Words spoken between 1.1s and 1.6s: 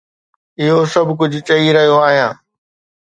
ڪجهه